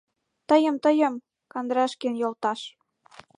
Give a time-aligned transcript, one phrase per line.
[0.49, 1.13] —Тыйым, тыйым,
[1.51, 2.59] Кандрашкин йолташ!